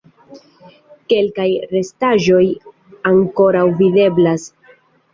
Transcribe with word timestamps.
Kelkaj 1.13 1.47
restaĵoj 1.75 2.43
ankoraŭ 3.13 3.67
videblas. 3.85 4.53